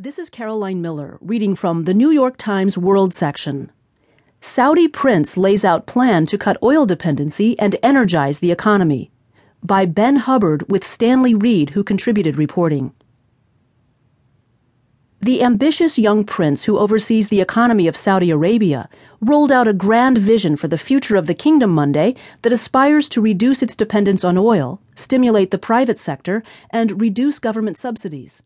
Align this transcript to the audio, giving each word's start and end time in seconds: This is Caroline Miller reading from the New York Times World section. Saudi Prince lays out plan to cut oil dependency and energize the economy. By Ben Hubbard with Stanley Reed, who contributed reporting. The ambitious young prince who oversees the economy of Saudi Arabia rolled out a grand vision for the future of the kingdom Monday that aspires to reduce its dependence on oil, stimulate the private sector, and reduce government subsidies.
This 0.00 0.16
is 0.16 0.30
Caroline 0.30 0.80
Miller 0.80 1.18
reading 1.20 1.56
from 1.56 1.82
the 1.82 1.92
New 1.92 2.12
York 2.12 2.36
Times 2.36 2.78
World 2.78 3.12
section. 3.12 3.72
Saudi 4.40 4.86
Prince 4.86 5.36
lays 5.36 5.64
out 5.64 5.88
plan 5.88 6.24
to 6.26 6.38
cut 6.38 6.56
oil 6.62 6.86
dependency 6.86 7.58
and 7.58 7.74
energize 7.82 8.38
the 8.38 8.52
economy. 8.52 9.10
By 9.60 9.86
Ben 9.86 10.14
Hubbard 10.14 10.70
with 10.70 10.86
Stanley 10.86 11.34
Reed, 11.34 11.70
who 11.70 11.82
contributed 11.82 12.36
reporting. 12.36 12.94
The 15.20 15.42
ambitious 15.42 15.98
young 15.98 16.22
prince 16.22 16.62
who 16.62 16.78
oversees 16.78 17.28
the 17.28 17.40
economy 17.40 17.88
of 17.88 17.96
Saudi 17.96 18.30
Arabia 18.30 18.88
rolled 19.20 19.50
out 19.50 19.66
a 19.66 19.72
grand 19.72 20.16
vision 20.16 20.56
for 20.56 20.68
the 20.68 20.78
future 20.78 21.16
of 21.16 21.26
the 21.26 21.34
kingdom 21.34 21.70
Monday 21.70 22.14
that 22.42 22.52
aspires 22.52 23.08
to 23.08 23.20
reduce 23.20 23.64
its 23.64 23.74
dependence 23.74 24.22
on 24.22 24.38
oil, 24.38 24.80
stimulate 24.94 25.50
the 25.50 25.58
private 25.58 25.98
sector, 25.98 26.44
and 26.70 27.00
reduce 27.00 27.40
government 27.40 27.76
subsidies. 27.76 28.42